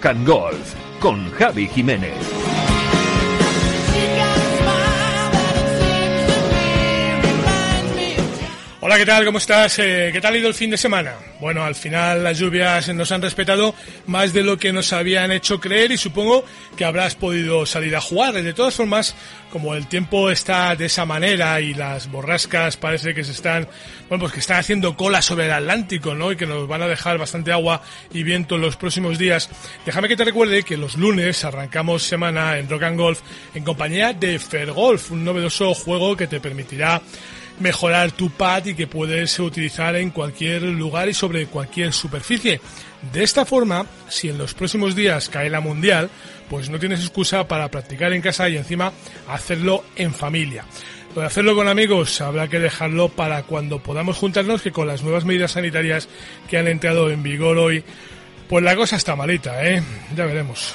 Rock 0.00 0.16
Golf 0.24 0.74
con 1.00 1.28
Javi 1.32 1.66
Jiménez. 1.66 2.37
Hola, 8.88 8.96
¿qué 8.96 9.04
tal? 9.04 9.26
¿Cómo 9.26 9.36
estás? 9.36 9.78
Eh, 9.80 10.08
¿Qué 10.14 10.18
tal 10.18 10.32
ha 10.32 10.38
ido 10.38 10.48
el 10.48 10.54
fin 10.54 10.70
de 10.70 10.78
semana? 10.78 11.12
Bueno, 11.40 11.62
al 11.62 11.74
final 11.74 12.24
las 12.24 12.38
lluvias 12.38 12.88
nos 12.94 13.12
han 13.12 13.20
respetado 13.20 13.74
más 14.06 14.32
de 14.32 14.42
lo 14.42 14.56
que 14.56 14.72
nos 14.72 14.94
habían 14.94 15.30
hecho 15.30 15.60
creer 15.60 15.92
y 15.92 15.98
supongo 15.98 16.42
que 16.74 16.86
habrás 16.86 17.14
podido 17.14 17.66
salir 17.66 17.94
a 17.94 18.00
jugar. 18.00 18.32
De 18.32 18.54
todas 18.54 18.74
formas, 18.74 19.14
como 19.52 19.74
el 19.74 19.88
tiempo 19.88 20.30
está 20.30 20.74
de 20.74 20.86
esa 20.86 21.04
manera 21.04 21.60
y 21.60 21.74
las 21.74 22.10
borrascas 22.10 22.78
parece 22.78 23.12
que 23.12 23.24
se 23.24 23.32
están, 23.32 23.68
bueno, 24.08 24.22
pues 24.22 24.32
que 24.32 24.40
están 24.40 24.56
haciendo 24.56 24.96
cola 24.96 25.20
sobre 25.20 25.44
el 25.44 25.52
Atlántico, 25.52 26.14
¿no? 26.14 26.32
Y 26.32 26.36
que 26.36 26.46
nos 26.46 26.66
van 26.66 26.80
a 26.80 26.88
dejar 26.88 27.18
bastante 27.18 27.52
agua 27.52 27.82
y 28.10 28.22
viento 28.22 28.54
en 28.54 28.62
los 28.62 28.78
próximos 28.78 29.18
días. 29.18 29.50
Déjame 29.84 30.08
que 30.08 30.16
te 30.16 30.24
recuerde 30.24 30.62
que 30.62 30.78
los 30.78 30.96
lunes 30.96 31.44
arrancamos 31.44 32.04
semana 32.04 32.56
en 32.56 32.70
Rock 32.70 32.84
and 32.84 32.98
Golf 32.98 33.20
en 33.54 33.64
compañía 33.64 34.14
de 34.14 34.38
Fairgolf, 34.38 35.10
un 35.10 35.26
novedoso 35.26 35.74
juego 35.74 36.16
que 36.16 36.26
te 36.26 36.40
permitirá 36.40 37.02
mejorar 37.60 38.12
tu 38.12 38.30
pad 38.30 38.66
y 38.66 38.74
que 38.74 38.86
puedes 38.86 39.38
utilizar 39.38 39.96
en 39.96 40.10
cualquier 40.10 40.62
lugar 40.62 41.08
y 41.08 41.14
sobre 41.14 41.46
cualquier 41.46 41.92
superficie. 41.92 42.60
De 43.12 43.22
esta 43.22 43.44
forma, 43.44 43.86
si 44.08 44.28
en 44.28 44.38
los 44.38 44.54
próximos 44.54 44.94
días 44.94 45.28
cae 45.28 45.50
la 45.50 45.60
mundial, 45.60 46.10
pues 46.48 46.68
no 46.70 46.78
tienes 46.78 47.00
excusa 47.00 47.46
para 47.46 47.70
practicar 47.70 48.12
en 48.12 48.22
casa 48.22 48.48
y 48.48 48.56
encima 48.56 48.92
hacerlo 49.28 49.84
en 49.96 50.12
familia. 50.12 50.64
Lo 51.14 51.22
de 51.22 51.26
hacerlo 51.26 51.54
con 51.54 51.68
amigos 51.68 52.20
habrá 52.20 52.48
que 52.48 52.58
dejarlo 52.58 53.08
para 53.08 53.42
cuando 53.42 53.82
podamos 53.82 54.16
juntarnos, 54.16 54.62
que 54.62 54.72
con 54.72 54.86
las 54.86 55.02
nuevas 55.02 55.24
medidas 55.24 55.52
sanitarias 55.52 56.08
que 56.48 56.58
han 56.58 56.68
entrado 56.68 57.10
en 57.10 57.22
vigor 57.22 57.58
hoy, 57.58 57.82
pues 58.48 58.64
la 58.64 58.76
cosa 58.76 58.96
está 58.96 59.16
malita, 59.16 59.66
¿eh? 59.66 59.82
Ya 60.14 60.26
veremos. 60.26 60.74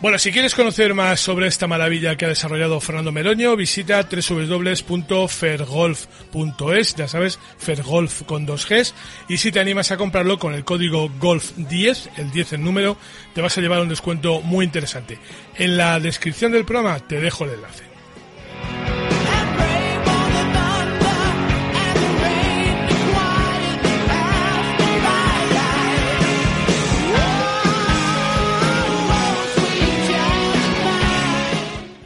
Bueno, 0.00 0.18
si 0.18 0.32
quieres 0.32 0.54
conocer 0.54 0.94
más 0.94 1.20
sobre 1.20 1.46
esta 1.46 1.66
maravilla 1.66 2.16
que 2.16 2.24
ha 2.24 2.28
desarrollado 2.28 2.80
Fernando 2.80 3.12
Meroño, 3.12 3.54
visita 3.54 4.08
www.fergolf.es, 4.10 6.94
ya 6.94 7.06
sabes, 7.06 7.38
Fergolf 7.58 8.22
con 8.22 8.46
dos 8.46 8.66
Gs, 8.66 8.94
y 9.28 9.36
si 9.36 9.52
te 9.52 9.60
animas 9.60 9.90
a 9.90 9.98
comprarlo 9.98 10.38
con 10.38 10.54
el 10.54 10.64
código 10.64 11.10
GOLF10, 11.10 12.12
el 12.16 12.30
10 12.30 12.54
en 12.54 12.64
número, 12.64 12.96
te 13.34 13.42
vas 13.42 13.58
a 13.58 13.60
llevar 13.60 13.82
un 13.82 13.90
descuento 13.90 14.40
muy 14.40 14.64
interesante. 14.64 15.18
En 15.56 15.76
la 15.76 16.00
descripción 16.00 16.52
del 16.52 16.64
programa 16.64 16.98
te 17.00 17.20
dejo 17.20 17.44
el 17.44 17.50
enlace. 17.50 17.89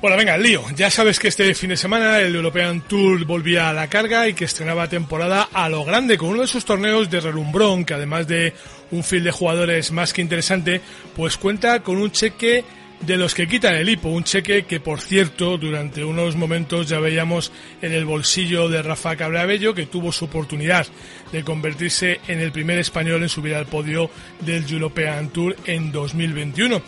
Bueno, 0.05 0.19
venga, 0.19 0.37
lío. 0.37 0.63
Ya 0.77 0.91
sabes 0.91 1.19
que 1.19 1.29
este 1.29 1.55
fin 1.55 1.71
de 1.71 1.79
semana 1.79 2.21
el 2.21 2.35
European 2.37 2.83
Tour 2.83 3.25
volvía 3.25 3.71
a 3.71 3.73
la 3.73 3.89
carga 3.89 4.29
y 4.29 4.35
que 4.35 4.45
estrenaba 4.45 4.87
temporada 4.87 5.49
a 5.51 5.67
lo 5.71 5.83
grande 5.83 6.19
con 6.19 6.29
uno 6.29 6.43
de 6.43 6.47
sus 6.47 6.67
torneos 6.67 7.09
de 7.09 7.21
relumbrón 7.21 7.87
que 7.87 7.95
además 7.95 8.29
de 8.29 8.53
un 8.91 9.03
field 9.03 9.25
de 9.25 9.31
jugadores 9.31 9.93
más 9.93 10.13
que 10.13 10.21
interesante, 10.21 10.83
pues 11.17 11.39
cuenta 11.39 11.81
con 11.81 11.97
un 11.97 12.11
cheque 12.11 12.67
de 13.01 13.17
los 13.17 13.35
que 13.35 13.49
quitan 13.49 13.77
el 13.77 13.89
hipo, 13.89 14.11
un 14.11 14.25
cheque 14.25 14.65
que 14.65 14.79
por 14.79 15.01
cierto 15.01 15.57
durante 15.57 16.05
unos 16.05 16.37
momentos 16.37 16.87
ya 16.87 17.01
veíamos 17.01 17.51
en 17.81 17.93
el 17.93 18.05
bolsillo 18.05 18.69
de 18.69 18.83
Rafa 18.83 19.17
Cabrabello 19.17 19.75
que 19.75 19.87
tuvo 19.87 20.13
su 20.13 20.27
oportunidad 20.27 20.87
de 21.33 21.45
convertirse 21.45 22.21
en 22.29 22.41
el 22.41 22.53
primer 22.53 22.79
español 22.79 23.23
en 23.23 23.31
subir 23.31 23.55
al 23.55 23.65
podio 23.65 24.11
del 24.41 24.71
European 24.71 25.31
Tour 25.31 25.57
en 25.65 25.91
2021. 25.91 26.83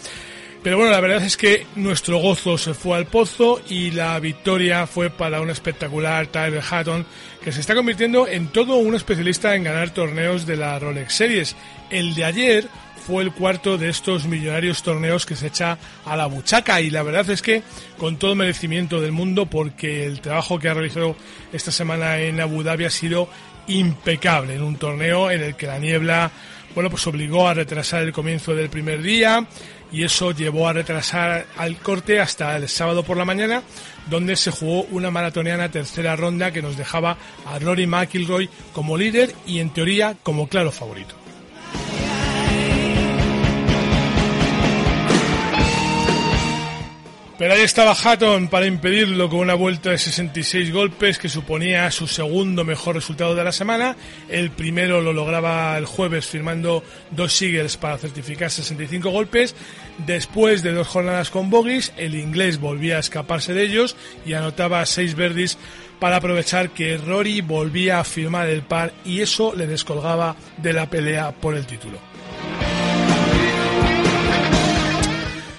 Pero 0.66 0.78
bueno, 0.78 0.90
la 0.90 1.00
verdad 1.00 1.22
es 1.22 1.36
que 1.36 1.64
nuestro 1.76 2.18
gozo 2.18 2.58
se 2.58 2.74
fue 2.74 2.96
al 2.98 3.06
pozo 3.06 3.62
y 3.68 3.92
la 3.92 4.18
victoria 4.18 4.88
fue 4.88 5.10
para 5.10 5.40
un 5.40 5.48
espectacular 5.48 6.26
Tyler 6.26 6.60
Hatton 6.68 7.06
que 7.40 7.52
se 7.52 7.60
está 7.60 7.76
convirtiendo 7.76 8.26
en 8.26 8.48
todo 8.48 8.74
un 8.74 8.96
especialista 8.96 9.54
en 9.54 9.62
ganar 9.62 9.90
torneos 9.90 10.44
de 10.44 10.56
la 10.56 10.76
Rolex 10.80 11.14
Series. 11.14 11.56
El 11.88 12.16
de 12.16 12.24
ayer 12.24 12.68
fue 13.06 13.22
el 13.22 13.30
cuarto 13.30 13.78
de 13.78 13.90
estos 13.90 14.26
millonarios 14.26 14.82
torneos 14.82 15.24
que 15.24 15.36
se 15.36 15.46
echa 15.46 15.78
a 16.04 16.16
la 16.16 16.26
buchaca 16.26 16.80
y 16.80 16.90
la 16.90 17.04
verdad 17.04 17.30
es 17.30 17.42
que 17.42 17.62
con 17.96 18.16
todo 18.16 18.34
merecimiento 18.34 19.00
del 19.00 19.12
mundo 19.12 19.46
porque 19.46 20.04
el 20.04 20.20
trabajo 20.20 20.58
que 20.58 20.68
ha 20.68 20.74
realizado 20.74 21.14
esta 21.52 21.70
semana 21.70 22.18
en 22.18 22.40
Abu 22.40 22.64
Dhabi 22.64 22.86
ha 22.86 22.90
sido 22.90 23.28
impecable 23.68 24.56
en 24.56 24.64
un 24.64 24.74
torneo 24.74 25.30
en 25.30 25.42
el 25.42 25.54
que 25.54 25.68
la 25.68 25.78
niebla 25.78 26.32
bueno 26.74 26.90
pues 26.90 27.06
obligó 27.06 27.48
a 27.48 27.54
retrasar 27.54 28.02
el 28.02 28.12
comienzo 28.12 28.52
del 28.54 28.68
primer 28.68 29.00
día 29.00 29.46
y 29.92 30.04
eso 30.04 30.32
llevó 30.32 30.68
a 30.68 30.72
retrasar 30.72 31.46
al 31.56 31.76
corte 31.78 32.20
hasta 32.20 32.56
el 32.56 32.68
sábado 32.68 33.02
por 33.02 33.16
la 33.16 33.24
mañana, 33.24 33.62
donde 34.08 34.36
se 34.36 34.50
jugó 34.50 34.82
una 34.90 35.10
maratoniana 35.10 35.70
tercera 35.70 36.16
ronda 36.16 36.50
que 36.50 36.62
nos 36.62 36.76
dejaba 36.76 37.16
a 37.46 37.58
Rory 37.58 37.86
McIlroy 37.86 38.48
como 38.72 38.96
líder 38.96 39.34
y 39.46 39.60
en 39.60 39.70
teoría 39.70 40.16
como 40.22 40.48
claro 40.48 40.72
favorito. 40.72 41.25
Pero 47.38 47.52
ahí 47.52 47.60
estaba 47.60 47.92
Hatton 47.92 48.48
para 48.48 48.64
impedirlo 48.64 49.28
con 49.28 49.40
una 49.40 49.52
vuelta 49.52 49.90
de 49.90 49.98
66 49.98 50.72
golpes 50.72 51.18
que 51.18 51.28
suponía 51.28 51.90
su 51.90 52.06
segundo 52.06 52.64
mejor 52.64 52.94
resultado 52.94 53.34
de 53.34 53.44
la 53.44 53.52
semana. 53.52 53.94
El 54.30 54.50
primero 54.50 55.02
lo 55.02 55.12
lograba 55.12 55.76
el 55.76 55.84
jueves 55.84 56.26
firmando 56.26 56.82
dos 57.10 57.34
Seagulls 57.34 57.76
para 57.76 57.98
certificar 57.98 58.50
65 58.50 59.10
golpes. 59.10 59.54
Después 60.06 60.62
de 60.62 60.72
dos 60.72 60.88
jornadas 60.88 61.28
con 61.28 61.50
bogies, 61.50 61.92
el 61.98 62.14
inglés 62.14 62.58
volvía 62.58 62.96
a 62.96 63.00
escaparse 63.00 63.52
de 63.52 63.64
ellos 63.64 63.96
y 64.24 64.32
anotaba 64.32 64.86
seis 64.86 65.14
verdis 65.14 65.58
para 66.00 66.16
aprovechar 66.16 66.70
que 66.70 66.96
Rory 66.96 67.42
volvía 67.42 68.00
a 68.00 68.04
firmar 68.04 68.48
el 68.48 68.62
par 68.62 68.94
y 69.04 69.20
eso 69.20 69.54
le 69.54 69.66
descolgaba 69.66 70.36
de 70.56 70.72
la 70.72 70.88
pelea 70.88 71.32
por 71.32 71.54
el 71.54 71.66
título. 71.66 72.15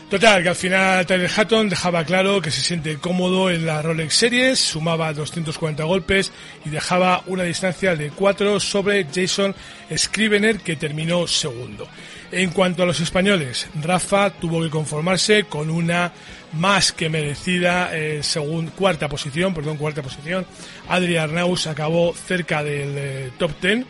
Total, 0.09 0.41
que 0.41 0.47
al 0.47 0.55
final 0.55 1.05
Tyler 1.05 1.29
Hatton 1.35 1.67
dejaba 1.67 2.05
claro 2.05 2.41
que 2.41 2.49
se 2.49 2.61
siente 2.61 2.95
cómodo 2.97 3.51
en 3.51 3.65
la 3.65 3.81
Rolex 3.81 4.13
Series, 4.13 4.57
sumaba 4.57 5.11
240 5.11 5.83
golpes 5.83 6.31
y 6.63 6.69
dejaba 6.69 7.23
una 7.27 7.43
distancia 7.43 7.93
de 7.93 8.11
4 8.11 8.61
sobre 8.61 9.05
Jason 9.13 9.53
Scrivener 9.93 10.61
que 10.61 10.77
terminó 10.77 11.27
segundo. 11.27 11.89
En 12.31 12.51
cuanto 12.51 12.83
a 12.83 12.85
los 12.85 13.01
españoles, 13.01 13.67
Rafa 13.83 14.29
tuvo 14.29 14.61
que 14.61 14.69
conformarse 14.69 15.43
con 15.43 15.69
una 15.69 16.13
más 16.53 16.93
que 16.93 17.09
merecida 17.09 17.89
eh, 17.93 18.23
según 18.23 18.67
cuarta 18.67 19.09
posición, 19.09 19.53
perdón, 19.53 19.75
cuarta 19.75 20.01
posición. 20.01 20.45
Adri 20.87 21.17
Arnaus 21.17 21.67
acabó 21.67 22.13
cerca 22.13 22.63
del 22.63 22.93
eh, 22.97 23.31
top 23.37 23.51
10 23.61 23.85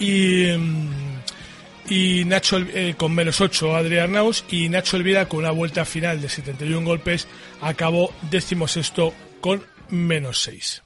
y 0.00 0.58
mm, 0.58 1.11
y 1.88 2.24
Nacho 2.24 2.58
eh, 2.58 2.94
con 2.96 3.14
menos 3.14 3.40
8 3.40 3.76
Adrián 3.76 4.12
Naus 4.12 4.44
y 4.50 4.68
Nacho 4.68 4.96
Elvira 4.96 5.26
con 5.26 5.40
una 5.40 5.50
vuelta 5.50 5.84
final 5.84 6.20
de 6.20 6.28
71 6.28 6.86
golpes 6.86 7.26
acabó 7.60 8.12
décimo 8.30 8.68
sexto 8.68 9.12
con 9.40 9.62
menos 9.88 10.42
6. 10.42 10.82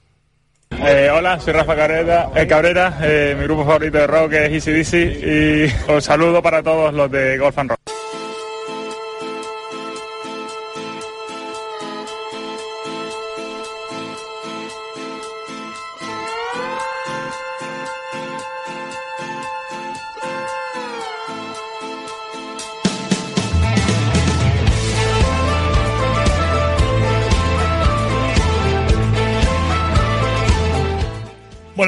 Eh, 0.71 1.11
hola, 1.13 1.39
soy 1.39 1.53
Rafa 1.53 1.77
Cabrera, 1.77 2.31
eh, 2.35 2.47
Cabrera 2.47 2.99
mi 3.39 3.45
grupo 3.45 3.65
favorito 3.65 3.99
de 3.99 4.07
rock 4.07 4.33
es 4.33 4.67
EasyDC 4.67 4.95
y 5.25 5.91
os 5.93 6.05
saludo 6.05 6.43
para 6.43 6.63
todos 6.63 6.93
los 6.93 7.11
de 7.11 7.39
Golf 7.39 7.59
and 7.59 7.71
Rock. 7.71 7.86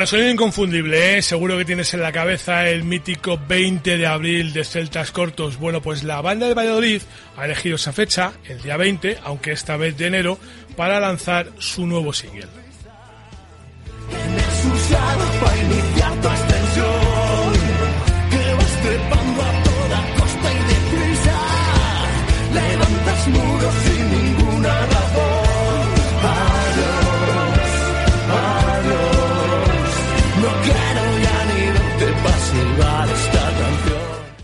Sonido 0.09 0.31
inconfundible, 0.31 1.19
¿eh? 1.19 1.23
Seguro 1.23 1.59
que 1.59 1.67
tienes 1.67 1.93
en 1.93 2.01
la 2.01 2.13
cabeza 2.13 2.67
el 2.67 2.83
mítico 2.83 3.39
20 3.47 3.99
de 3.99 4.07
abril 4.07 4.55
de 4.55 4.65
Celtas 4.65 5.13
Cortos. 5.13 5.59
Bueno, 5.59 5.83
pues 5.83 6.03
la 6.03 6.23
banda 6.23 6.49
de 6.49 6.55
Valladolid 6.55 7.03
ha 7.37 7.45
elegido 7.45 7.77
esa 7.77 7.93
fecha, 7.93 8.33
el 8.49 8.63
día 8.63 8.79
20, 8.79 9.19
aunque 9.23 9.53
esta 9.53 9.77
vez 9.77 9.99
de 9.99 10.07
enero, 10.07 10.39
para 10.77 10.99
lanzar 10.99 11.51
su 11.59 11.87
nuevo 11.87 12.15
single. 12.15 12.47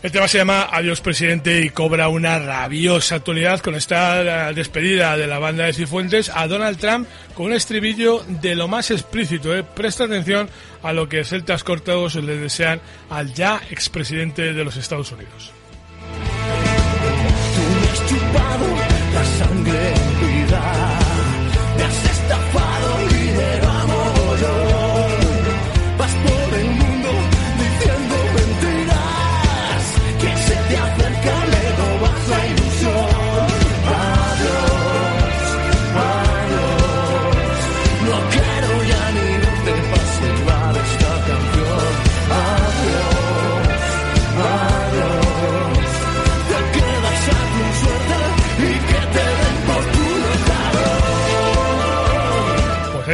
El 0.05 0.12
tema 0.12 0.29
se 0.29 0.37
llama 0.37 0.69
Adiós 0.71 1.01
Presidente 1.01 1.62
y 1.62 1.71
cobra 1.71 2.09
una 2.09 2.39
rabiosa 2.39 3.15
actualidad 3.15 3.61
con 3.61 3.75
esta 3.75 4.53
despedida 4.53 5.17
de 5.17 5.27
la 5.27 5.39
banda 5.39 5.65
de 5.65 5.73
Cifuentes 5.73 6.29
a 6.29 6.47
Donald 6.47 6.79
Trump 6.79 7.09
con 7.33 7.47
un 7.47 7.55
estribillo 7.55 8.23
de 8.29 8.55
lo 8.55 8.69
más 8.69 8.91
explícito. 8.91 9.56
¿eh? 9.56 9.65
Presta 9.65 10.05
atención 10.05 10.51
a 10.83 10.93
lo 10.93 11.09
que 11.09 11.25
Celtas 11.25 11.65
Cortados 11.65 12.17
le 12.17 12.37
desean 12.37 12.83
al 13.09 13.33
ya 13.33 13.62
expresidente 13.71 14.53
de 14.53 14.62
los 14.62 14.77
Estados 14.77 15.11
Unidos. 15.11 15.55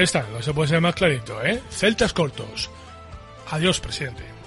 Está, 0.02 0.26
no 0.32 0.42
se 0.42 0.52
puede 0.52 0.68
ser 0.68 0.80
más 0.80 0.94
clarito, 0.94 1.42
¿eh? 1.44 1.60
Celtas 1.70 2.12
cortos. 2.12 2.70
Adiós, 3.50 3.80
presidente. 3.80 4.39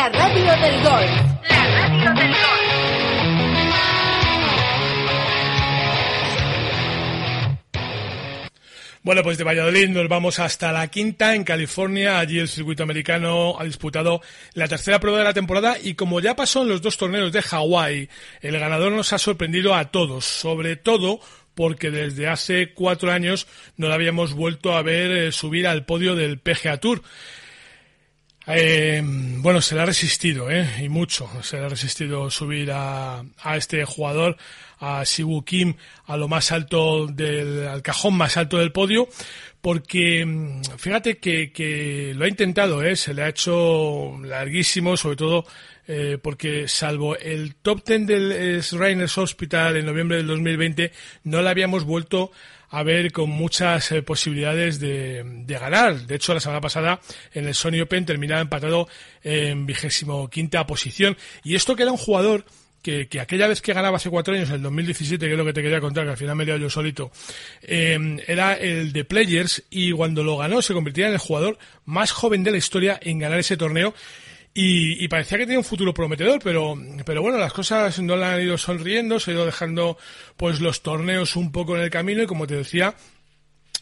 La 0.00 0.08
radio 0.08 0.56
del 0.62 0.82
gol. 0.82 1.06
La 1.50 1.66
radio 1.66 2.14
del 2.14 2.30
gol. 2.30 2.60
Bueno, 9.02 9.22
pues 9.22 9.36
de 9.36 9.44
Valladolid 9.44 9.88
nos 9.90 10.08
vamos 10.08 10.38
hasta 10.38 10.72
la 10.72 10.88
quinta, 10.88 11.34
en 11.34 11.44
California. 11.44 12.18
Allí 12.18 12.38
el 12.38 12.48
circuito 12.48 12.82
americano 12.82 13.56
ha 13.58 13.64
disputado 13.64 14.22
la 14.54 14.68
tercera 14.68 15.00
prueba 15.00 15.18
de 15.18 15.24
la 15.24 15.34
temporada 15.34 15.76
y 15.82 15.94
como 15.94 16.20
ya 16.20 16.34
pasó 16.34 16.62
en 16.62 16.68
los 16.68 16.80
dos 16.80 16.96
torneos 16.96 17.30
de 17.32 17.42
Hawái, 17.42 18.08
el 18.40 18.58
ganador 18.58 18.92
nos 18.92 19.12
ha 19.12 19.18
sorprendido 19.18 19.74
a 19.74 19.90
todos, 19.90 20.24
sobre 20.24 20.76
todo 20.76 21.20
porque 21.54 21.90
desde 21.90 22.26
hace 22.26 22.72
cuatro 22.72 23.12
años 23.12 23.46
no 23.76 23.88
la 23.88 23.96
habíamos 23.96 24.32
vuelto 24.32 24.74
a 24.74 24.82
ver 24.82 25.10
eh, 25.10 25.32
subir 25.32 25.66
al 25.66 25.84
podio 25.84 26.14
del 26.14 26.38
PGA 26.38 26.78
Tour. 26.78 27.02
Eh, 28.46 29.02
bueno, 29.04 29.60
se 29.60 29.74
le 29.74 29.82
ha 29.82 29.86
resistido, 29.86 30.50
¿eh? 30.50 30.66
Y 30.82 30.88
mucho. 30.88 31.30
Se 31.42 31.58
le 31.58 31.66
ha 31.66 31.68
resistido 31.68 32.30
subir 32.30 32.72
a, 32.72 33.22
a 33.42 33.56
este 33.56 33.84
jugador, 33.84 34.36
a 34.78 35.04
Siwoo 35.04 35.44
Kim, 35.44 35.74
a 36.06 36.16
lo 36.16 36.26
más 36.26 36.50
alto 36.52 37.06
del, 37.06 37.68
al 37.68 37.82
cajón 37.82 38.14
más 38.14 38.36
alto 38.36 38.58
del 38.58 38.72
podio, 38.72 39.08
porque 39.60 40.24
mm, 40.24 40.62
fíjate 40.78 41.18
que, 41.18 41.52
que 41.52 42.12
lo 42.16 42.24
ha 42.24 42.28
intentado, 42.28 42.82
¿eh? 42.82 42.96
Se 42.96 43.14
le 43.14 43.22
ha 43.22 43.28
hecho 43.28 44.18
larguísimo, 44.24 44.96
sobre 44.96 45.16
todo 45.16 45.44
eh, 45.92 46.18
porque 46.22 46.68
salvo 46.68 47.16
el 47.16 47.56
top 47.56 47.82
ten 47.82 48.06
del 48.06 48.62
Rainers 48.72 49.18
Hospital 49.18 49.76
en 49.76 49.86
noviembre 49.86 50.18
del 50.18 50.28
2020, 50.28 50.92
no 51.24 51.42
le 51.42 51.48
habíamos 51.48 51.82
vuelto 51.82 52.30
a 52.70 52.82
ver 52.82 53.12
con 53.12 53.30
muchas 53.30 53.90
eh, 53.92 54.02
posibilidades 54.02 54.78
de, 54.78 55.24
de, 55.24 55.58
ganar. 55.58 56.06
De 56.06 56.14
hecho, 56.14 56.32
la 56.32 56.40
semana 56.40 56.60
pasada 56.60 57.00
en 57.34 57.46
el 57.46 57.54
Sony 57.54 57.80
Open 57.82 58.06
terminaba 58.06 58.40
empatado 58.40 58.88
en 59.22 59.66
vigésimo 59.66 60.28
quinta 60.30 60.66
posición. 60.66 61.16
Y 61.42 61.56
esto 61.56 61.74
que 61.76 61.82
era 61.82 61.92
un 61.92 61.98
jugador 61.98 62.44
que, 62.82 63.08
que, 63.08 63.20
aquella 63.20 63.46
vez 63.46 63.60
que 63.60 63.72
ganaba 63.72 63.96
hace 63.96 64.08
cuatro 64.08 64.34
años, 64.34 64.48
en 64.48 64.56
el 64.56 64.62
2017, 64.62 65.26
que 65.26 65.32
es 65.32 65.38
lo 65.38 65.44
que 65.44 65.52
te 65.52 65.62
quería 65.62 65.80
contar, 65.80 66.04
que 66.04 66.10
al 66.10 66.16
final 66.16 66.36
me 66.36 66.44
he 66.44 66.58
yo 66.58 66.70
solito, 66.70 67.10
eh, 67.62 68.18
era 68.26 68.54
el 68.54 68.92
de 68.92 69.04
Players 69.04 69.64
y 69.70 69.92
cuando 69.92 70.22
lo 70.22 70.38
ganó 70.38 70.62
se 70.62 70.72
convertía 70.72 71.08
en 71.08 71.14
el 71.14 71.18
jugador 71.18 71.58
más 71.84 72.12
joven 72.12 72.42
de 72.42 72.52
la 72.52 72.56
historia 72.56 72.98
en 73.02 73.18
ganar 73.18 73.38
ese 73.38 73.56
torneo 73.56 73.94
y, 74.62 75.08
parecía 75.08 75.38
que 75.38 75.44
tenía 75.44 75.58
un 75.58 75.64
futuro 75.64 75.94
prometedor, 75.94 76.38
pero, 76.42 76.76
pero 77.06 77.22
bueno, 77.22 77.38
las 77.38 77.52
cosas 77.52 77.98
no 78.00 78.14
le 78.16 78.24
han 78.26 78.42
ido 78.42 78.58
sonriendo, 78.58 79.18
se 79.18 79.30
ha 79.30 79.34
ido 79.34 79.46
dejando 79.46 79.96
pues 80.36 80.60
los 80.60 80.82
torneos 80.82 81.34
un 81.36 81.50
poco 81.50 81.76
en 81.76 81.82
el 81.82 81.90
camino 81.90 82.22
y 82.22 82.26
como 82.26 82.46
te 82.46 82.56
decía, 82.56 82.94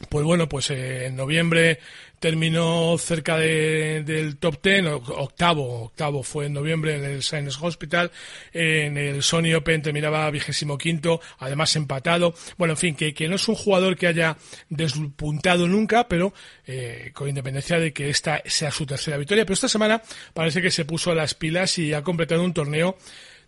pues 0.08 0.24
bueno, 0.24 0.48
pues 0.48 0.70
eh, 0.70 1.06
en 1.06 1.16
noviembre 1.16 1.80
terminó 2.20 2.96
cerca 2.98 3.36
de, 3.36 4.02
del 4.04 4.36
top 4.36 4.60
ten, 4.60 4.86
octavo, 4.86 5.84
octavo 5.84 6.22
fue 6.22 6.46
en 6.46 6.54
noviembre 6.54 6.96
en 6.96 7.04
el 7.04 7.22
Science 7.22 7.58
Hospital, 7.60 8.10
en 8.52 8.96
el 8.96 9.22
Sony 9.22 9.54
Open 9.56 9.82
terminaba 9.82 10.30
vigésimo 10.30 10.78
quinto, 10.78 11.20
además 11.38 11.74
empatado. 11.76 12.34
Bueno, 12.56 12.72
en 12.72 12.78
fin, 12.78 12.94
que, 12.94 13.14
que 13.14 13.28
no 13.28 13.36
es 13.36 13.48
un 13.48 13.54
jugador 13.54 13.96
que 13.96 14.06
haya 14.06 14.36
despuntado 14.68 15.68
nunca, 15.68 16.08
pero 16.08 16.32
eh, 16.66 17.10
con 17.14 17.28
independencia 17.28 17.78
de 17.78 17.92
que 17.92 18.10
esta 18.10 18.42
sea 18.46 18.70
su 18.70 18.86
tercera 18.86 19.16
victoria. 19.16 19.44
Pero 19.44 19.54
esta 19.54 19.68
semana 19.68 20.02
parece 20.34 20.62
que 20.62 20.70
se 20.70 20.84
puso 20.84 21.10
a 21.10 21.14
las 21.14 21.34
pilas 21.34 21.78
y 21.78 21.92
ha 21.94 22.02
completado 22.02 22.44
un 22.44 22.54
torneo 22.54 22.96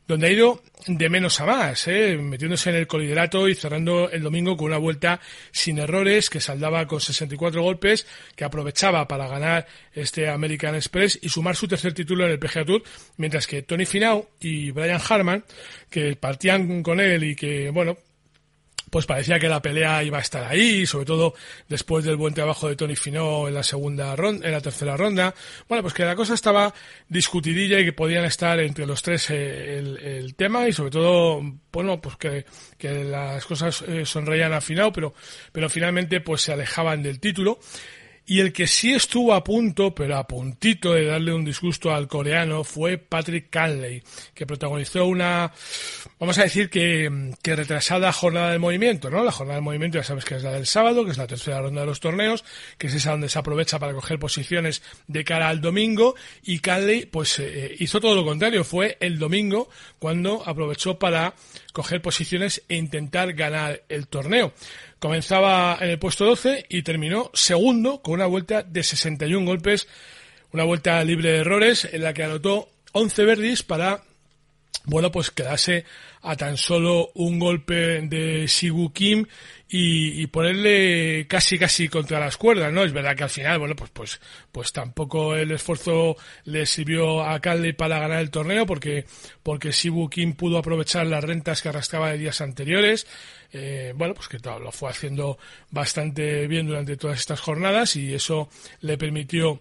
donde 0.06 0.26
ha 0.26 0.30
ido 0.30 0.62
de 0.86 1.08
menos 1.08 1.40
a 1.40 1.46
más, 1.46 1.86
¿eh? 1.86 2.16
metiéndose 2.16 2.70
en 2.70 2.76
el 2.76 2.86
coliderato 2.86 3.48
y 3.48 3.54
cerrando 3.54 4.10
el 4.10 4.22
domingo 4.22 4.56
con 4.56 4.66
una 4.66 4.78
vuelta 4.78 5.20
sin 5.52 5.78
errores 5.78 6.30
que 6.30 6.40
saldaba 6.40 6.86
con 6.86 7.00
64 7.00 7.62
golpes, 7.62 8.06
que 8.34 8.44
aprovechaba 8.44 9.06
para 9.06 9.28
ganar 9.28 9.66
este 9.92 10.28
American 10.28 10.74
Express 10.74 11.18
y 11.22 11.28
sumar 11.28 11.54
su 11.54 11.68
tercer 11.68 11.92
título 11.92 12.24
en 12.24 12.32
el 12.32 12.38
PGA 12.38 12.64
Tour, 12.64 12.82
mientras 13.18 13.46
que 13.46 13.62
Tony 13.62 13.86
Finau 13.86 14.28
y 14.40 14.70
Brian 14.70 15.00
Harman, 15.08 15.44
que 15.88 16.16
partían 16.16 16.82
con 16.82 16.98
él 17.00 17.22
y 17.22 17.36
que, 17.36 17.70
bueno, 17.70 17.96
pues 18.90 19.06
parecía 19.06 19.38
que 19.38 19.48
la 19.48 19.62
pelea 19.62 20.02
iba 20.02 20.18
a 20.18 20.20
estar 20.20 20.44
ahí, 20.44 20.84
sobre 20.84 21.06
todo 21.06 21.34
después 21.68 22.04
del 22.04 22.16
buen 22.16 22.34
trabajo 22.34 22.68
de 22.68 22.76
Tony 22.76 22.96
Finau 22.96 23.46
en 23.46 23.54
la 23.54 23.62
segunda 23.62 24.14
ronda, 24.16 24.46
en 24.46 24.52
la 24.52 24.60
tercera 24.60 24.96
ronda. 24.96 25.34
Bueno, 25.68 25.82
pues 25.82 25.94
que 25.94 26.04
la 26.04 26.16
cosa 26.16 26.34
estaba 26.34 26.74
discutidilla 27.08 27.78
y 27.78 27.84
que 27.84 27.92
podían 27.92 28.24
estar 28.24 28.58
entre 28.60 28.86
los 28.86 29.02
tres 29.02 29.30
eh, 29.30 29.78
el, 29.78 30.34
tema 30.34 30.66
y 30.68 30.72
sobre 30.72 30.90
todo, 30.90 31.40
bueno, 31.72 32.00
pues 32.00 32.16
que, 32.16 32.44
que 32.76 33.04
las 33.04 33.44
cosas 33.46 33.82
eh, 33.82 34.04
sonreían 34.04 34.52
a 34.52 34.60
Finau, 34.60 34.92
pero, 34.92 35.14
pero 35.52 35.68
finalmente 35.68 36.20
pues 36.20 36.42
se 36.42 36.52
alejaban 36.52 37.02
del 37.02 37.20
título. 37.20 37.58
Y 38.30 38.38
el 38.38 38.52
que 38.52 38.68
sí 38.68 38.92
estuvo 38.92 39.34
a 39.34 39.42
punto, 39.42 39.92
pero 39.92 40.16
a 40.16 40.24
puntito 40.24 40.92
de 40.92 41.04
darle 41.04 41.34
un 41.34 41.44
disgusto 41.44 41.92
al 41.92 42.06
coreano 42.06 42.62
fue 42.62 42.96
Patrick 42.96 43.50
Canley, 43.50 44.04
que 44.32 44.46
protagonizó 44.46 45.04
una, 45.06 45.52
vamos 46.20 46.38
a 46.38 46.44
decir 46.44 46.70
que, 46.70 47.32
que 47.42 47.56
retrasada 47.56 48.12
jornada 48.12 48.52
de 48.52 48.60
movimiento, 48.60 49.10
¿no? 49.10 49.24
La 49.24 49.32
jornada 49.32 49.56
de 49.56 49.62
movimiento 49.62 49.98
ya 49.98 50.04
sabes 50.04 50.24
que 50.24 50.36
es 50.36 50.44
la 50.44 50.52
del 50.52 50.66
sábado, 50.66 51.04
que 51.04 51.10
es 51.10 51.18
la 51.18 51.26
tercera 51.26 51.60
ronda 51.60 51.80
de 51.80 51.88
los 51.88 51.98
torneos, 51.98 52.44
que 52.78 52.86
es 52.86 52.94
esa 52.94 53.10
donde 53.10 53.28
se 53.28 53.36
aprovecha 53.36 53.80
para 53.80 53.94
coger 53.94 54.20
posiciones 54.20 54.80
de 55.08 55.24
cara 55.24 55.48
al 55.48 55.60
domingo, 55.60 56.14
y 56.44 56.60
Canley 56.60 57.06
pues 57.06 57.36
eh, 57.40 57.74
hizo 57.80 58.00
todo 58.00 58.14
lo 58.14 58.24
contrario, 58.24 58.62
fue 58.62 58.96
el 59.00 59.18
domingo 59.18 59.68
cuando 59.98 60.44
aprovechó 60.46 61.00
para 61.00 61.34
coger 61.72 62.00
posiciones 62.00 62.62
e 62.68 62.76
intentar 62.76 63.32
ganar 63.32 63.82
el 63.88 64.06
torneo 64.06 64.52
Comenzaba 65.00 65.78
en 65.80 65.90
el 65.90 65.98
puesto 65.98 66.24
12 66.26 66.66
y 66.68 66.82
terminó 66.82 67.30
segundo 67.34 68.02
con 68.02 68.14
una 68.14 68.26
vuelta 68.26 68.62
de 68.62 68.82
61 68.82 69.44
golpes, 69.46 69.88
una 70.52 70.64
vuelta 70.64 71.02
libre 71.02 71.32
de 71.32 71.38
errores 71.38 71.88
en 71.90 72.02
la 72.04 72.12
que 72.12 72.22
anotó 72.22 72.68
11 72.92 73.24
verdis 73.24 73.62
para 73.62 74.02
bueno, 74.84 75.10
pues 75.12 75.30
quedarse 75.30 75.84
a 76.22 76.36
tan 76.36 76.56
solo 76.56 77.10
un 77.14 77.38
golpe 77.38 78.00
de 78.02 78.48
Sigu 78.48 78.92
Kim 78.92 79.26
y, 79.72 80.26
ponerle 80.26 81.26
casi 81.28 81.56
casi 81.56 81.88
contra 81.88 82.18
las 82.18 82.36
cuerdas, 82.36 82.72
¿no? 82.72 82.82
Es 82.82 82.92
verdad 82.92 83.14
que 83.14 83.22
al 83.22 83.30
final, 83.30 83.58
bueno, 83.60 83.76
pues 83.76 83.90
pues 83.92 84.20
pues 84.50 84.72
tampoco 84.72 85.36
el 85.36 85.52
esfuerzo 85.52 86.16
le 86.44 86.66
sirvió 86.66 87.22
a 87.22 87.38
Calde 87.38 87.72
para 87.72 88.00
ganar 88.00 88.20
el 88.20 88.30
torneo 88.30 88.66
porque 88.66 89.04
porque 89.44 89.72
Sibu 89.72 90.10
Kim 90.10 90.34
pudo 90.34 90.58
aprovechar 90.58 91.06
las 91.06 91.22
rentas 91.22 91.62
que 91.62 91.68
arrastraba 91.68 92.10
de 92.10 92.18
días 92.18 92.40
anteriores. 92.40 93.06
Eh, 93.52 93.92
bueno, 93.96 94.14
pues 94.14 94.28
que 94.28 94.38
todo, 94.40 94.58
lo 94.58 94.72
fue 94.72 94.90
haciendo 94.90 95.38
bastante 95.70 96.48
bien 96.48 96.66
durante 96.66 96.96
todas 96.96 97.20
estas 97.20 97.40
jornadas 97.40 97.94
y 97.94 98.12
eso 98.12 98.48
le 98.80 98.98
permitió 98.98 99.60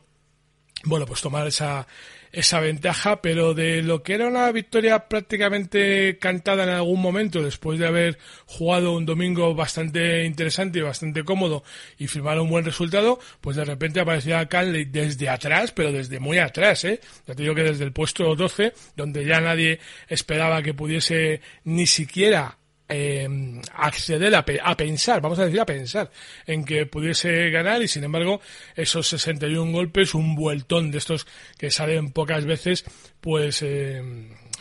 bueno, 0.86 1.05
pues 1.05 1.21
tomar 1.21 1.48
esa 1.48 1.88
esa 2.31 2.59
ventaja, 2.59 3.21
pero 3.21 3.53
de 3.53 3.81
lo 3.81 4.03
que 4.03 4.13
era 4.13 4.27
una 4.27 4.51
victoria 4.51 5.07
prácticamente 5.07 6.17
cantada 6.19 6.63
en 6.63 6.69
algún 6.69 7.01
momento, 7.01 7.41
después 7.41 7.79
de 7.79 7.88
haber 7.88 8.19
jugado 8.45 8.93
un 8.93 9.05
domingo 9.05 9.55
bastante 9.55 10.25
interesante 10.25 10.79
y 10.79 10.81
bastante 10.83 11.24
cómodo 11.24 11.63
y 11.98 12.07
firmar 12.07 12.39
un 12.39 12.50
buen 12.50 12.65
resultado, 12.65 13.19
pues 13.41 13.57
de 13.57 13.65
repente 13.65 14.00
aparecía 14.00 14.45
Canley 14.48 14.86
desde 14.86 15.29
atrás, 15.29 15.71
pero 15.71 15.91
desde 15.91 16.19
muy 16.19 16.38
atrás, 16.38 16.86
¿eh? 16.86 17.00
Ya 17.27 17.33
te 17.33 17.43
digo 17.43 17.55
que 17.55 17.63
desde 17.63 17.83
el 17.83 17.93
puesto 17.93 18.36
12, 18.36 18.74
donde 18.95 19.25
ya 19.25 19.41
nadie 19.41 19.79
esperaba 20.07 20.62
que 20.62 20.74
pudiese 20.74 21.41
ni 21.63 21.88
siquiera 21.88 22.57
eh, 22.89 23.27
acceder 23.75 24.36
a, 24.36 24.43
a, 24.63 24.77
pensar, 24.77 25.22
vamos 25.22 25.39
a 25.39 25.46
decir 25.46 25.60
a 25.60 25.65
pensar, 25.65 26.12
en 26.46 26.65
que 26.65 26.86
pudiese 26.86 27.50
ganar 27.51 27.81
y 27.81 27.88
sin 27.88 28.03
embargo 28.03 28.41
esos 28.75 29.08
61 29.08 29.72
golpes, 29.72 30.15
un 30.15 30.36
vueltón 30.36 30.91
de 30.91 30.98
estos 30.98 31.27
que 31.58 31.72
salen 31.72 32.12
pocas 32.12 32.46
veces, 32.46 32.84
pues 33.22 33.62
eh, 33.62 34.01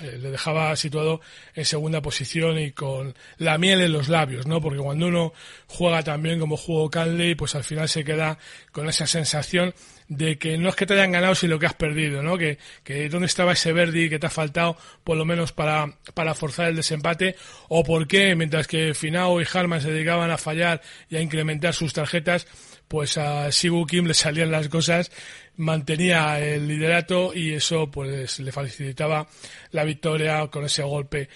eh, 0.03 0.19
le 0.19 0.31
dejaba 0.31 0.77
situado 0.77 1.21
en 1.55 1.65
segunda 1.65 2.01
posición 2.01 2.59
y 2.59 2.71
con 2.73 3.15
la 3.39 3.59
miel 3.59 3.81
en 3.81 3.93
los 3.93 4.09
labios, 4.09 4.47
¿no? 4.47 4.61
Porque 4.61 4.79
cuando 4.79 5.09
uno 5.09 5.33
juega 5.67 6.03
también 6.03 6.39
como 6.39 6.57
jugó 6.57 6.89
Canley, 6.89 7.35
pues 7.35 7.55
al 7.55 7.65
final 7.65 7.89
se 7.89 8.05
queda 8.05 8.39
con 8.71 8.89
esa 8.89 9.07
sensación 9.07 9.75
de 10.09 10.39
que 10.39 10.57
no 10.57 10.71
es 10.71 10.75
que 10.75 10.87
te 10.87 10.95
hayan 10.95 11.13
ganado, 11.13 11.35
sino 11.35 11.59
que 11.59 11.67
has 11.67 11.75
perdido, 11.75 12.23
¿no? 12.23 12.39
Que, 12.39 12.59
que 12.83 13.09
dónde 13.09 13.27
estaba 13.27 13.53
ese 13.53 13.73
Verdi 13.73 14.09
que 14.09 14.19
te 14.19 14.27
ha 14.27 14.31
faltado, 14.31 14.77
por 15.05 15.17
lo 15.17 15.25
menos 15.25 15.53
para, 15.53 15.99
para 16.15 16.35
forzar 16.35 16.69
el 16.69 16.77
desempate, 16.77 17.37
o 17.69 17.85
por 17.85 18.09
qué, 18.09 18.35
mientras 18.35 18.67
que 18.67 18.95
Finao 18.95 19.41
y 19.41 19.47
Harman 19.53 19.81
se 19.81 19.93
dedicaban 19.93 20.31
a 20.31 20.39
fallar 20.39 20.81
y 21.11 21.17
a 21.17 21.21
incrementar 21.21 21.75
sus 21.75 21.93
tarjetas, 21.93 22.47
pues 22.89 23.19
a 23.19 23.53
Sibu 23.53 23.87
Kim 23.87 24.07
le 24.07 24.15
salían 24.15 24.51
las 24.51 24.69
cosas, 24.69 25.13
mantenía 25.57 26.41
el 26.41 26.67
liderato 26.67 27.35
y 27.35 27.53
eso 27.53 27.91
pues 27.91 28.39
le 28.41 28.51
facilitaba 28.51 29.29
la 29.73 29.85
victoria 29.85 30.47
con 30.47 30.65
ese 30.65 30.83
golpe 30.83 31.29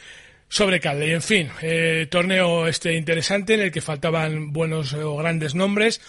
sobre 0.49 0.81
Calde. 0.81 1.09
Y 1.09 1.13
en 1.13 1.23
fin, 1.23 1.51
eh, 1.61 2.07
torneo 2.11 2.67
este 2.67 2.95
interesante 2.95 3.55
en 3.55 3.61
el 3.61 3.73
que 3.73 3.83
faltaban 3.83 4.53
buenos 4.53 4.95
o 4.95 5.17
grandes 5.17 5.55
nombres 5.55 6.01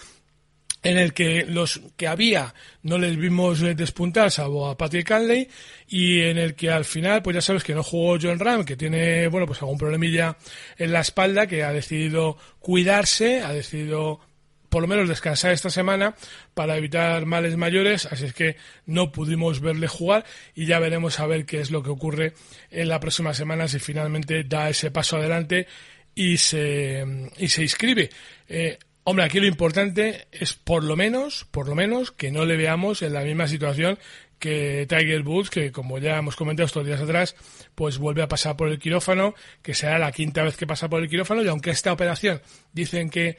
en 0.84 0.98
el 0.98 1.14
que 1.14 1.44
los 1.46 1.80
que 1.96 2.06
había 2.06 2.54
no 2.82 2.98
les 2.98 3.16
vimos 3.16 3.60
despuntar, 3.60 4.30
salvo 4.30 4.68
a 4.68 4.76
Patrick 4.76 5.08
Canley, 5.08 5.48
y 5.88 6.20
en 6.20 6.38
el 6.38 6.54
que 6.54 6.70
al 6.70 6.84
final, 6.84 7.22
pues 7.22 7.34
ya 7.34 7.40
sabes 7.40 7.64
que 7.64 7.74
no 7.74 7.82
jugó 7.82 8.18
John 8.20 8.38
Ram, 8.38 8.64
que 8.64 8.76
tiene, 8.76 9.26
bueno, 9.28 9.46
pues 9.46 9.60
algún 9.62 9.78
problemilla 9.78 10.36
en 10.76 10.92
la 10.92 11.00
espalda, 11.00 11.46
que 11.46 11.64
ha 11.64 11.72
decidido 11.72 12.36
cuidarse, 12.60 13.40
ha 13.40 13.52
decidido 13.52 14.20
por 14.68 14.82
lo 14.82 14.88
menos 14.88 15.08
descansar 15.08 15.52
esta 15.52 15.70
semana 15.70 16.16
para 16.52 16.76
evitar 16.76 17.24
males 17.26 17.56
mayores, 17.56 18.06
así 18.06 18.26
es 18.26 18.34
que 18.34 18.56
no 18.86 19.12
pudimos 19.12 19.60
verle 19.60 19.86
jugar 19.86 20.24
y 20.54 20.66
ya 20.66 20.80
veremos 20.80 21.20
a 21.20 21.26
ver 21.26 21.46
qué 21.46 21.60
es 21.60 21.70
lo 21.70 21.82
que 21.82 21.90
ocurre 21.90 22.34
en 22.70 22.88
la 22.88 22.98
próxima 22.98 23.34
semana 23.34 23.68
si 23.68 23.78
finalmente 23.78 24.42
da 24.42 24.68
ese 24.68 24.90
paso 24.90 25.16
adelante 25.16 25.68
y 26.14 26.36
se, 26.38 27.04
y 27.38 27.48
se 27.48 27.62
inscribe. 27.62 28.10
Eh, 28.48 28.78
Hombre, 29.06 29.26
aquí 29.26 29.38
lo 29.38 29.46
importante 29.46 30.28
es 30.32 30.54
por 30.54 30.82
lo 30.82 30.96
menos, 30.96 31.46
por 31.50 31.68
lo 31.68 31.74
menos, 31.74 32.10
que 32.10 32.30
no 32.30 32.46
le 32.46 32.56
veamos 32.56 33.02
en 33.02 33.12
la 33.12 33.20
misma 33.20 33.46
situación 33.46 33.98
que 34.38 34.86
Tiger 34.88 35.20
Woods, 35.22 35.50
que 35.50 35.72
como 35.72 35.98
ya 35.98 36.16
hemos 36.16 36.36
comentado 36.36 36.66
estos 36.66 36.86
días 36.86 37.02
atrás, 37.02 37.36
pues 37.74 37.98
vuelve 37.98 38.22
a 38.22 38.28
pasar 38.28 38.56
por 38.56 38.68
el 38.68 38.78
quirófano, 38.78 39.34
que 39.62 39.74
será 39.74 39.98
la 39.98 40.10
quinta 40.10 40.42
vez 40.42 40.56
que 40.56 40.66
pasa 40.66 40.88
por 40.88 41.02
el 41.02 41.08
quirófano, 41.10 41.42
y 41.42 41.48
aunque 41.48 41.70
esta 41.70 41.92
operación 41.92 42.40
dicen 42.72 43.10
que 43.10 43.36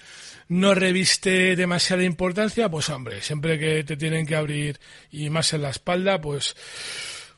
no 0.50 0.75
reviste 0.75 1.55
demasiada 1.55 2.03
importancia, 2.03 2.69
pues 2.69 2.88
hombre, 2.89 3.22
siempre 3.22 3.57
que 3.57 3.84
te 3.84 3.98
tienen 3.98 4.27
que 4.27 4.36
abrir 4.36 4.79
y 5.12 5.31
más 5.31 5.51
en 5.53 5.63
la 5.63 5.72
espalda, 5.72 6.22
pues 6.22 6.55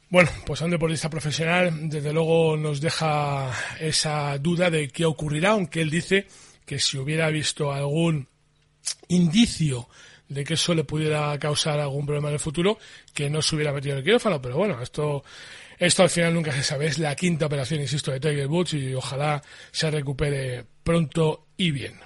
bueno, 0.09 0.29
pues 0.45 0.61
a 0.61 0.65
un 0.65 0.71
deportista 0.71 1.09
profesional, 1.09 1.89
desde 1.89 2.11
luego 2.11 2.57
nos 2.57 2.81
deja 2.81 3.51
esa 3.79 4.37
duda 4.37 4.69
de 4.69 4.89
qué 4.89 5.05
ocurrirá, 5.05 5.51
aunque 5.51 5.81
él 5.81 5.89
dice 5.89 6.27
que 6.67 6.79
si 6.79 6.97
hubiera 6.97 7.29
visto 7.29 7.71
algún 7.71 8.27
indicio 9.07 9.87
de 10.27 10.43
que 10.43 10.55
eso 10.55 10.75
le 10.75 10.83
pudiera 10.83 11.39
causar 11.39 11.79
algún 11.79 12.05
problema 12.05 12.27
en 12.27 12.33
el 12.33 12.39
futuro, 12.41 12.77
que 13.13 13.29
no 13.29 13.41
se 13.41 13.55
hubiera 13.55 13.71
metido 13.71 13.93
en 13.93 13.99
el 13.99 14.03
quirófano. 14.03 14.41
Pero 14.41 14.57
bueno, 14.57 14.81
esto, 14.81 15.23
esto 15.79 16.03
al 16.03 16.09
final 16.09 16.33
nunca 16.33 16.51
se 16.51 16.63
sabe. 16.63 16.87
Es 16.87 16.99
la 16.99 17.15
quinta 17.15 17.45
operación, 17.45 17.79
insisto, 17.79 18.11
de 18.11 18.19
Tiger 18.19 18.47
Woods 18.47 18.73
y 18.73 18.93
ojalá 18.93 19.41
se 19.71 19.89
recupere 19.89 20.65
pronto 20.83 21.47
y 21.55 21.71
bien. 21.71 21.97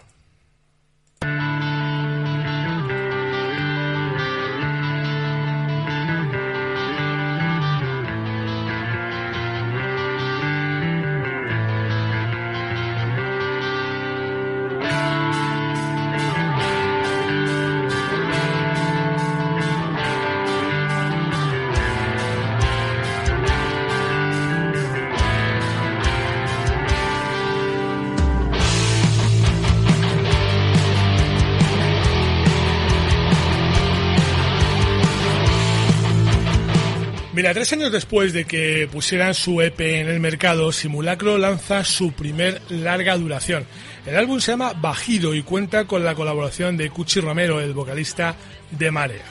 Mira, 37.41 37.55
tres 37.55 37.73
años 37.73 37.91
después 37.91 38.33
de 38.33 38.45
que 38.45 38.87
pusieran 38.91 39.33
su 39.33 39.63
EP 39.63 39.79
en 39.79 40.07
el 40.07 40.19
mercado, 40.19 40.71
Simulacro 40.71 41.39
lanza 41.39 41.83
su 41.83 42.11
primer 42.11 42.61
larga 42.69 43.17
duración. 43.17 43.65
El 44.05 44.15
álbum 44.15 44.39
se 44.39 44.51
llama 44.51 44.73
Bajido 44.73 45.33
y 45.33 45.41
cuenta 45.41 45.85
con 45.85 46.05
la 46.05 46.13
colaboración 46.13 46.77
de 46.77 46.91
Cuchi 46.91 47.19
Romero, 47.19 47.59
el 47.59 47.73
vocalista 47.73 48.35
de 48.69 48.91
Marea. 48.91 49.25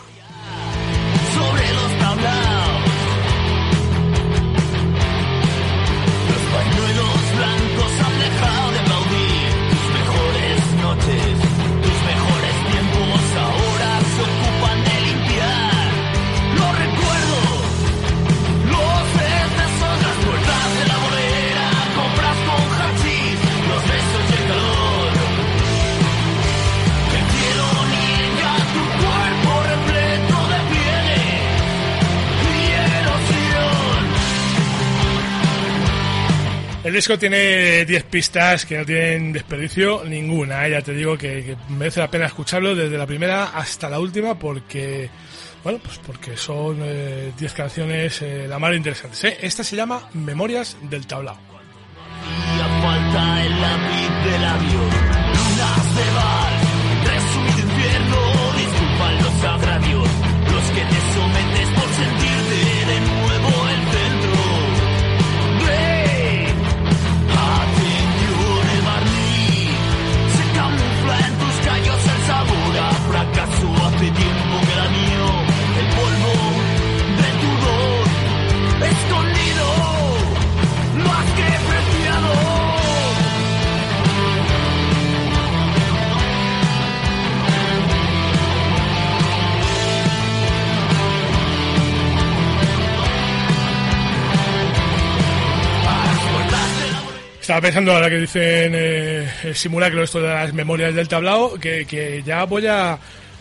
Tiene 37.18 37.84
10 37.84 38.04
pistas 38.04 38.66
que 38.66 38.78
no 38.78 38.84
tienen 38.84 39.32
desperdicio 39.32 40.04
ninguna. 40.04 40.66
¿eh? 40.66 40.70
Ya 40.72 40.82
te 40.82 40.92
digo 40.92 41.16
que, 41.16 41.56
merece 41.68 42.00
la 42.00 42.10
pena 42.10 42.26
escucharlo 42.26 42.74
desde 42.74 42.96
la 42.96 43.06
primera 43.06 43.44
hasta 43.44 43.88
la 43.88 43.98
última 43.98 44.38
porque, 44.38 45.10
bueno, 45.62 45.78
pues 45.82 45.98
porque 45.98 46.36
son 46.36 46.78
10 46.78 46.86
eh, 46.86 47.54
canciones 47.56 48.22
eh, 48.22 48.46
la 48.48 48.58
más 48.58 48.74
interesantes. 48.74 49.36
Esta 49.40 49.64
se 49.64 49.76
llama 49.76 50.08
Memorias 50.14 50.76
del 50.82 51.06
Tablao. 51.06 51.38
falta 52.82 53.44
el 53.44 53.60
lápiz 53.60 54.30
de 54.30 54.38
labios, 54.38 54.94
Estaba 97.50 97.62
pensando 97.62 97.92
ahora 97.92 98.08
que 98.08 98.18
dicen 98.18 98.72
eh, 98.76 99.28
el 99.42 99.56
simulacro 99.56 100.04
esto 100.04 100.20
de 100.20 100.28
las 100.28 100.54
memorias 100.54 100.94
del 100.94 101.08
tablao, 101.08 101.58
que, 101.58 101.84
que 101.84 102.22
ya 102.22 102.44
voy 102.44 102.68
a, 102.68 102.96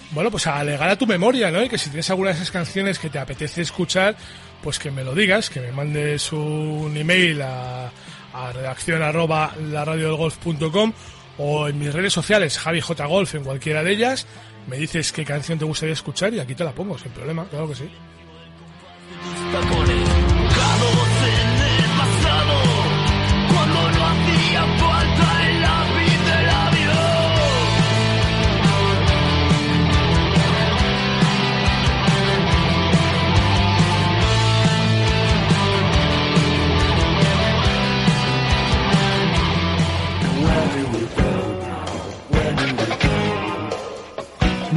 bueno, 0.10 0.32
pues 0.32 0.48
a 0.48 0.58
alegar 0.58 0.90
a 0.90 0.96
tu 0.96 1.06
memoria, 1.06 1.52
¿no? 1.52 1.62
Y 1.62 1.70
que 1.70 1.78
si 1.78 1.92
tienes 1.92 2.10
alguna 2.10 2.32
de 2.32 2.38
esas 2.38 2.50
canciones 2.50 2.98
que 2.98 3.12
te 3.12 3.20
apetece 3.20 3.62
escuchar, 3.62 4.16
pues 4.64 4.80
que 4.80 4.90
me 4.90 5.04
lo 5.04 5.14
digas, 5.14 5.52
que 5.52 5.60
me 5.60 5.72
mandes 5.72 6.34
un 6.34 6.98
email 6.98 7.40
a, 7.44 7.92
a 8.34 8.52
redacción 8.52 9.04
arroba 9.04 9.54
laradiodelgolf.com 9.62 10.92
o 11.38 11.68
en 11.68 11.78
mis 11.78 11.94
redes 11.94 12.12
sociales, 12.12 12.58
Javi 12.58 12.82
J. 12.82 13.06
Golf, 13.06 13.36
en 13.36 13.44
cualquiera 13.44 13.84
de 13.84 13.92
ellas, 13.92 14.26
me 14.66 14.78
dices 14.78 15.12
qué 15.12 15.24
canción 15.24 15.60
te 15.60 15.66
gustaría 15.66 15.94
escuchar 15.94 16.34
y 16.34 16.40
aquí 16.40 16.56
te 16.56 16.64
la 16.64 16.72
pongo, 16.72 16.98
sin 16.98 17.12
problema, 17.12 17.46
claro 17.48 17.70
que 17.70 17.76
sí. 17.76 17.92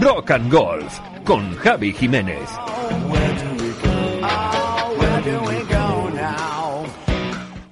Rock 0.02 0.32
and 0.32 0.52
Golf 0.52 0.98
con 1.24 1.56
Javi 1.58 1.92
Jiménez. 1.92 2.48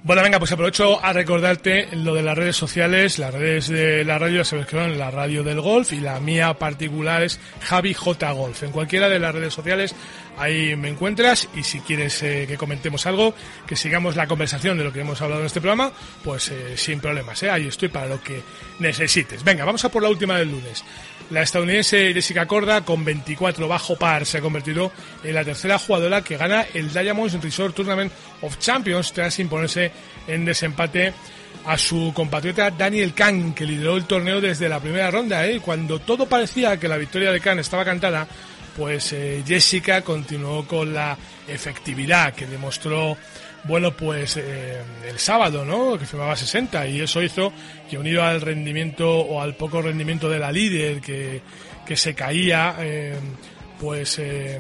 Bueno, 0.05 0.23
venga, 0.23 0.39
pues 0.39 0.53
aprovecho 0.53 1.05
a 1.05 1.13
recordarte 1.13 1.89
lo 1.97 2.15
de 2.15 2.23
las 2.23 2.39
redes 2.39 2.57
sociales, 2.57 3.19
las 3.19 3.35
redes 3.35 3.69
de 3.69 4.05
la 4.05 4.19
radio, 4.21 4.39
ya 4.39 4.45
sabes 4.45 4.73
la 4.73 5.11
radio 5.11 5.43
del 5.43 5.61
golf 5.61 5.93
y 5.93 5.99
la 5.99 6.21
mía 6.21 6.55
particular 6.55 7.25
es 7.25 7.41
Javi 7.63 7.95
J 7.95 8.31
Golf. 8.31 8.63
En 8.63 8.71
cualquiera 8.71 9.09
de 9.09 9.19
las 9.19 9.35
redes 9.35 9.53
sociales 9.53 9.95
ahí 10.39 10.77
me 10.77 10.89
encuentras 10.89 11.49
y 11.57 11.65
si 11.65 11.81
quieres 11.81 12.23
eh, 12.23 12.45
que 12.47 12.57
comentemos 12.57 13.07
algo, 13.07 13.35
que 13.67 13.75
sigamos 13.75 14.15
la 14.15 14.29
conversación 14.29 14.79
de 14.79 14.85
lo 14.85 14.93
que 14.93 15.01
hemos 15.01 15.21
hablado 15.21 15.41
en 15.41 15.47
este 15.47 15.61
programa, 15.61 15.93
pues 16.23 16.49
eh, 16.51 16.77
sin 16.77 17.01
problemas, 17.01 17.43
¿eh? 17.43 17.51
ahí 17.51 17.67
estoy 17.67 17.89
para 17.89 18.07
lo 18.07 18.23
que 18.23 18.41
necesites. 18.79 19.43
Venga, 19.43 19.65
vamos 19.65 19.85
a 19.85 19.89
por 19.89 20.03
la 20.03 20.09
última 20.09 20.39
del 20.39 20.51
lunes. 20.51 20.85
La 21.31 21.43
estadounidense 21.43 22.13
Jessica 22.13 22.47
Corda, 22.47 22.85
con 22.85 23.05
24 23.05 23.69
bajo 23.69 23.95
par, 23.97 24.27
se 24.27 24.39
ha 24.39 24.41
convertido 24.41 24.91
en 25.23 25.35
la 25.35 25.45
tercera 25.45 25.79
jugadora 25.79 26.23
que 26.23 26.37
gana 26.37 26.67
el 26.75 26.93
Diamonds 26.93 27.41
Resort 27.41 27.77
Tournament 27.77 28.13
of 28.43 28.59
Champions 28.59 29.13
tras 29.13 29.39
imponerse 29.39 29.93
en 30.27 30.45
desempate 30.45 31.13
a 31.67 31.79
su 31.79 32.13
compatriota 32.13 32.73
Daniel 32.73 33.15
Kahn, 33.15 33.55
que 33.55 33.65
lideró 33.65 33.97
el 33.97 34.07
torneo 34.07 34.41
desde 34.41 34.69
la 34.69 34.81
primera 34.81 35.09
ronda. 35.11 35.47
¿eh? 35.47 35.61
Cuando 35.61 36.01
todo 36.01 36.27
parecía 36.27 36.79
que 36.79 36.89
la 36.89 36.97
victoria 36.97 37.31
de 37.31 37.41
Kahn 37.41 37.61
estaba 37.61 37.85
cantada, 37.85 38.27
pues 38.77 39.13
eh, 39.13 39.45
Jessica 39.47 40.03
continuó 40.03 40.67
con 40.67 40.93
la 40.93 41.17
efectividad 41.47 42.35
que 42.35 42.47
demostró 42.47 43.17
bueno, 43.65 43.93
pues 43.93 44.37
eh, 44.37 44.81
el 45.07 45.19
sábado, 45.19 45.65
¿no? 45.65 45.99
Que 45.99 46.07
firmaba 46.07 46.37
60 46.37 46.87
y 46.89 47.01
eso 47.01 47.23
hizo 47.23 47.53
que 47.89 47.99
unido 47.99 48.23
al 48.23 48.41
rendimiento 48.41 49.11
o 49.21 49.41
al 49.41 49.55
poco 49.55 49.83
rendimiento 49.83 50.29
de 50.29 50.39
la 50.39 50.51
líder 50.51 51.01
que, 51.01 51.43
que 51.87 51.97
se 51.97 52.15
caía, 52.15 52.77
eh, 52.79 53.19
pues 53.79 54.19
eh, 54.19 54.59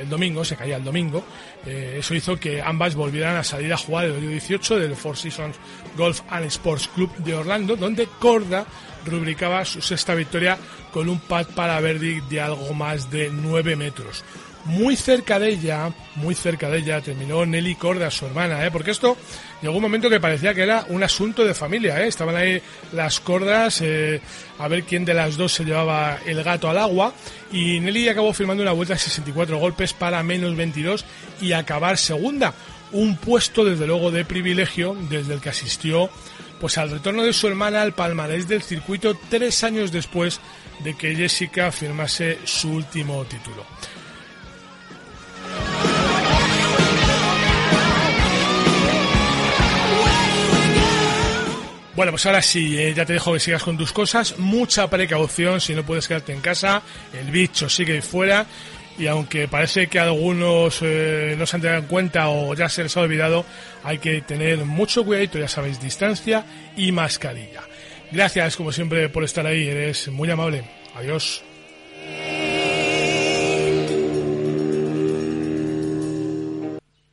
el 0.00 0.08
domingo, 0.08 0.44
se 0.44 0.56
caía 0.56 0.76
el 0.76 0.84
domingo, 0.84 1.24
eh, 1.66 1.96
eso 1.98 2.14
hizo 2.14 2.38
que 2.38 2.60
ambas 2.62 2.94
volvieran 2.94 3.36
a 3.36 3.44
salir 3.44 3.72
a 3.72 3.76
jugar 3.76 4.06
el 4.06 4.28
18 4.28 4.78
del 4.78 4.96
Four 4.96 5.16
Seasons 5.16 5.56
Golf 5.96 6.20
and 6.30 6.46
Sports 6.46 6.88
Club 6.94 7.14
de 7.16 7.34
Orlando, 7.34 7.76
donde 7.76 8.06
Corda 8.18 8.64
rubricaba 9.04 9.64
su 9.64 9.80
sexta 9.80 10.14
victoria 10.14 10.58
con 10.92 11.08
un 11.08 11.20
pad 11.20 11.46
para 11.54 11.80
Verdi 11.80 12.20
de 12.28 12.40
algo 12.40 12.72
más 12.74 13.10
de 13.10 13.30
9 13.30 13.76
metros 13.76 14.24
muy 14.64 14.96
cerca 14.96 15.38
de 15.38 15.50
ella, 15.50 15.90
muy 16.16 16.34
cerca 16.34 16.68
de 16.68 16.78
ella, 16.78 17.00
terminó 17.00 17.44
Nelly 17.46 17.74
Corda, 17.76 18.10
su 18.10 18.26
hermana, 18.26 18.64
¿eh? 18.64 18.70
porque 18.70 18.90
esto 18.90 19.16
llegó 19.62 19.76
un 19.76 19.82
momento 19.82 20.10
que 20.10 20.20
parecía 20.20 20.54
que 20.54 20.62
era 20.62 20.84
un 20.88 21.02
asunto 21.02 21.44
de 21.44 21.54
familia, 21.54 22.00
¿eh? 22.02 22.08
estaban 22.08 22.36
ahí 22.36 22.60
las 22.92 23.20
cordas, 23.20 23.80
eh, 23.80 24.20
a 24.58 24.68
ver 24.68 24.84
quién 24.84 25.04
de 25.04 25.14
las 25.14 25.36
dos 25.36 25.52
se 25.52 25.64
llevaba 25.64 26.18
el 26.26 26.42
gato 26.42 26.68
al 26.68 26.78
agua, 26.78 27.14
y 27.52 27.80
Nelly 27.80 28.08
acabó 28.08 28.32
firmando 28.32 28.62
una 28.62 28.72
vuelta 28.72 28.94
de 28.94 29.00
64 29.00 29.58
golpes 29.58 29.92
para 29.92 30.22
menos 30.22 30.54
22 30.56 31.04
y 31.40 31.52
acabar 31.52 31.96
segunda, 31.96 32.54
un 32.92 33.16
puesto 33.16 33.64
desde 33.64 33.86
luego 33.86 34.10
de 34.10 34.24
privilegio 34.24 34.96
desde 35.08 35.34
el 35.34 35.40
que 35.40 35.50
asistió 35.50 36.10
pues 36.60 36.76
al 36.76 36.90
retorno 36.90 37.22
de 37.22 37.32
su 37.32 37.48
hermana 37.48 37.80
al 37.80 37.94
palmarés 37.94 38.46
del 38.46 38.62
circuito 38.62 39.16
tres 39.30 39.64
años 39.64 39.90
después 39.90 40.40
de 40.80 40.94
que 40.94 41.14
Jessica 41.14 41.72
firmase 41.72 42.38
su 42.44 42.70
último 42.72 43.24
título. 43.24 43.64
Bueno, 52.00 52.12
pues 52.12 52.24
ahora 52.24 52.40
sí, 52.40 52.78
eh, 52.78 52.94
ya 52.94 53.04
te 53.04 53.12
dejo 53.12 53.34
que 53.34 53.40
sigas 53.40 53.62
con 53.62 53.76
tus 53.76 53.92
cosas. 53.92 54.38
Mucha 54.38 54.88
precaución 54.88 55.60
si 55.60 55.74
no 55.74 55.84
puedes 55.84 56.08
quedarte 56.08 56.32
en 56.32 56.40
casa. 56.40 56.80
El 57.12 57.30
bicho 57.30 57.68
sigue 57.68 57.92
ahí 57.92 58.00
fuera. 58.00 58.46
Y 58.98 59.06
aunque 59.06 59.48
parece 59.48 59.86
que 59.88 59.98
algunos 59.98 60.78
eh, 60.80 61.34
no 61.36 61.44
se 61.44 61.56
han 61.56 61.66
en 61.66 61.82
cuenta 61.82 62.30
o 62.30 62.54
ya 62.54 62.70
se 62.70 62.84
les 62.84 62.96
ha 62.96 63.02
olvidado, 63.02 63.44
hay 63.84 63.98
que 63.98 64.22
tener 64.22 64.64
mucho 64.64 65.04
cuidadito, 65.04 65.38
ya 65.38 65.46
sabéis, 65.46 65.78
distancia 65.78 66.46
y 66.74 66.90
mascarilla. 66.90 67.64
Gracias, 68.10 68.56
como 68.56 68.72
siempre, 68.72 69.10
por 69.10 69.22
estar 69.22 69.46
ahí. 69.46 69.68
Eres 69.68 70.08
muy 70.08 70.30
amable. 70.30 70.64
Adiós. 70.94 71.42